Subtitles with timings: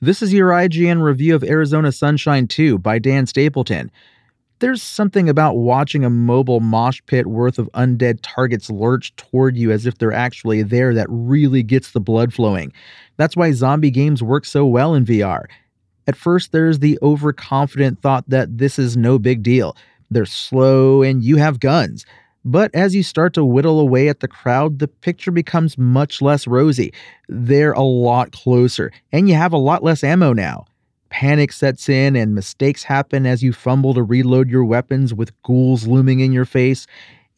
[0.00, 3.90] This is your IGN review of Arizona Sunshine 2 by Dan Stapleton.
[4.60, 9.72] There's something about watching a mobile mosh pit worth of undead targets lurch toward you
[9.72, 12.72] as if they're actually there that really gets the blood flowing.
[13.16, 15.46] That's why zombie games work so well in VR.
[16.06, 19.76] At first, there's the overconfident thought that this is no big deal.
[20.12, 22.06] They're slow and you have guns.
[22.44, 26.46] But as you start to whittle away at the crowd, the picture becomes much less
[26.46, 26.92] rosy.
[27.28, 30.66] They're a lot closer, and you have a lot less ammo now.
[31.10, 35.86] Panic sets in, and mistakes happen as you fumble to reload your weapons with ghouls
[35.86, 36.86] looming in your face.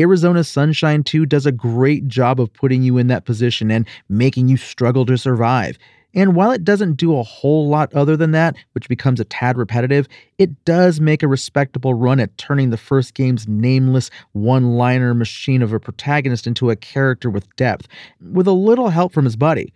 [0.00, 4.48] Arizona Sunshine 2 does a great job of putting you in that position and making
[4.48, 5.76] you struggle to survive.
[6.14, 9.56] And while it doesn't do a whole lot other than that, which becomes a tad
[9.58, 15.12] repetitive, it does make a respectable run at turning the first game's nameless one liner
[15.14, 17.88] machine of a protagonist into a character with depth,
[18.32, 19.72] with a little help from his buddy.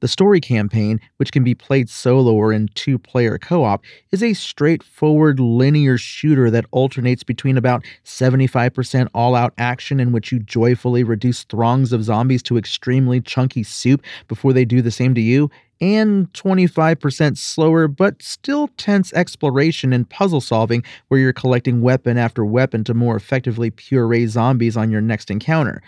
[0.00, 4.22] The story campaign, which can be played solo or in two player co op, is
[4.22, 10.38] a straightforward linear shooter that alternates between about 75% all out action, in which you
[10.38, 15.20] joyfully reduce throngs of zombies to extremely chunky soup before they do the same to
[15.20, 15.50] you,
[15.82, 22.44] and 25% slower but still tense exploration and puzzle solving where you're collecting weapon after
[22.44, 25.82] weapon to more effectively puree zombies on your next encounter.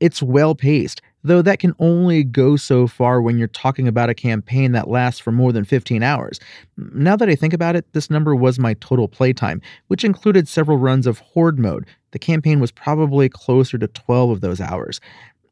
[0.00, 4.14] It's well paced, though that can only go so far when you're talking about a
[4.14, 6.38] campaign that lasts for more than 15 hours.
[6.76, 10.78] Now that I think about it, this number was my total playtime, which included several
[10.78, 11.86] runs of Horde mode.
[12.12, 15.00] The campaign was probably closer to 12 of those hours.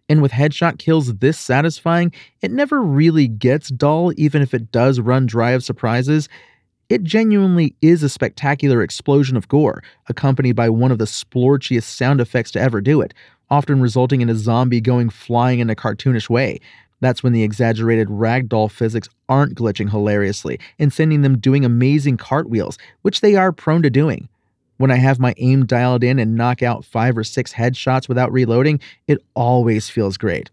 [0.09, 2.12] And with headshot kills this satisfying,
[2.43, 6.28] it never really gets dull, even if it does run dry of surprises.
[6.92, 12.20] It genuinely is a spectacular explosion of gore, accompanied by one of the splorchiest sound
[12.20, 13.14] effects to ever do it,
[13.48, 16.60] often resulting in a zombie going flying in a cartoonish way.
[17.00, 22.76] That's when the exaggerated ragdoll physics aren't glitching hilariously and sending them doing amazing cartwheels,
[23.00, 24.28] which they are prone to doing.
[24.76, 28.32] When I have my aim dialed in and knock out five or six headshots without
[28.32, 30.50] reloading, it always feels great.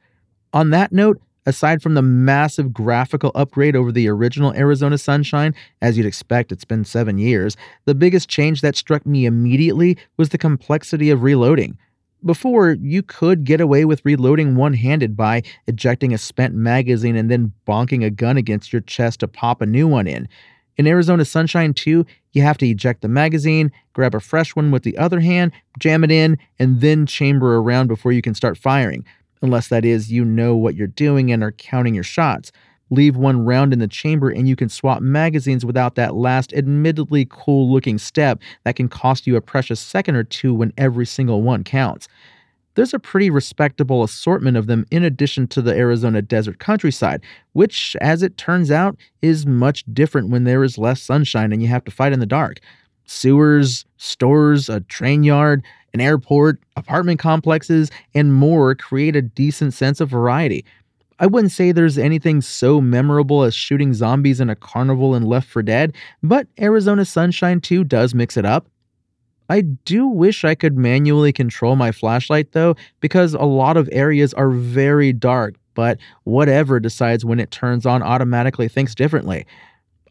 [0.54, 5.98] On that note, aside from the massive graphical upgrade over the original Arizona Sunshine, as
[5.98, 10.38] you'd expect, it's been seven years, the biggest change that struck me immediately was the
[10.38, 11.78] complexity of reloading.
[12.26, 17.32] Before, you could get away with reloading one handed by ejecting a spent magazine and
[17.32, 20.28] then bonking a gun against your chest to pop a new one in.
[20.80, 24.84] In Arizona Sunshine 2, you have to eject the magazine, grab a fresh one with
[24.84, 29.06] the other hand, jam it in, and then chamber around before you can start firing,
[29.42, 32.52] unless that is, you know what you're doing and are counting your shots.
[32.92, 37.28] Leave one round in the chamber and you can swap magazines without that last, admittedly
[37.30, 41.42] cool looking step that can cost you a precious second or two when every single
[41.42, 42.08] one counts.
[42.76, 47.22] There's a pretty respectable assortment of them in addition to the Arizona desert countryside,
[47.54, 51.68] which, as it turns out, is much different when there is less sunshine and you
[51.68, 52.60] have to fight in the dark.
[53.10, 55.64] Sewers, stores, a train yard,
[55.96, 60.64] an airport, apartment complexes, and more create a decent sense of variety.
[61.18, 65.50] I wouldn't say there's anything so memorable as shooting zombies in a carnival in Left
[65.50, 68.68] 4 Dead, but Arizona Sunshine 2 does mix it up.
[69.50, 74.36] I do wish I could manually control my flashlight though, because a lot of areas
[74.36, 79.48] are very dark, but whatever decides when it turns on automatically thinks differently.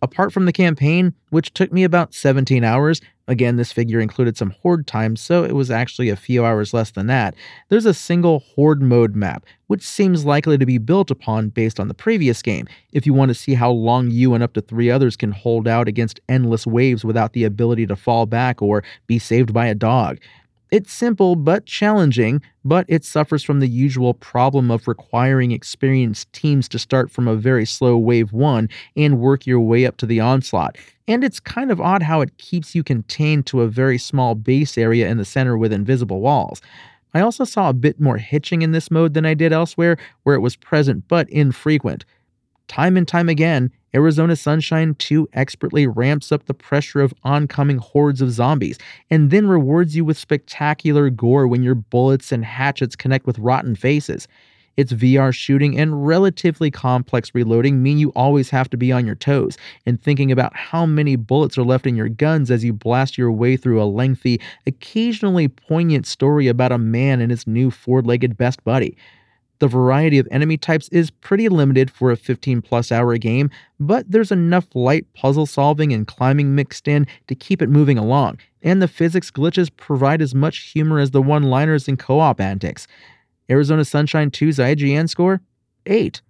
[0.01, 4.55] Apart from the campaign, which took me about 17 hours, again, this figure included some
[4.63, 7.35] Horde time, so it was actually a few hours less than that,
[7.69, 11.89] there's a single Horde mode map, which seems likely to be built upon based on
[11.89, 14.91] the previous game, if you want to see how long you and up to three
[14.91, 19.19] others can hold out against endless waves without the ability to fall back or be
[19.19, 20.19] saved by a dog.
[20.71, 26.69] It's simple but challenging, but it suffers from the usual problem of requiring experienced teams
[26.69, 30.21] to start from a very slow wave 1 and work your way up to the
[30.21, 30.77] onslaught.
[31.07, 34.77] And it's kind of odd how it keeps you contained to a very small base
[34.77, 36.61] area in the center with invisible walls.
[37.15, 40.35] I also saw a bit more hitching in this mode than I did elsewhere, where
[40.35, 42.05] it was present but infrequent.
[42.69, 48.21] Time and time again, Arizona Sunshine 2 expertly ramps up the pressure of oncoming hordes
[48.21, 48.79] of zombies,
[49.11, 53.75] and then rewards you with spectacular gore when your bullets and hatchets connect with rotten
[53.75, 54.29] faces.
[54.77, 59.17] Its VR shooting and relatively complex reloading mean you always have to be on your
[59.17, 59.57] toes
[59.87, 63.33] and thinking about how many bullets are left in your guns as you blast your
[63.33, 68.37] way through a lengthy, occasionally poignant story about a man and his new four legged
[68.37, 68.97] best buddy.
[69.61, 73.51] The variety of enemy types is pretty limited for a 15 plus hour game,
[73.81, 78.39] but there's enough light puzzle solving and climbing mixed in to keep it moving along,
[78.63, 82.41] and the physics glitches provide as much humor as the one liners and co op
[82.41, 82.87] antics.
[83.51, 85.41] Arizona Sunshine 2's IGN score?
[85.87, 86.23] 8.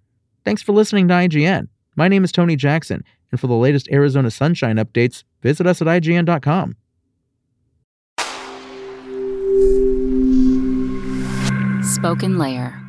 [0.45, 1.67] Thanks for listening to IGN.
[1.95, 5.87] My name is Tony Jackson, and for the latest Arizona Sunshine updates, visit us at
[5.87, 6.75] IGN.com.
[11.83, 12.88] Spoken Layer.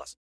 [0.01, 0.21] plus.